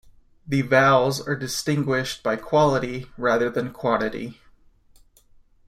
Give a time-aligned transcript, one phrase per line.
[0.47, 4.41] The vowels are distinguished by quality rather than quantity.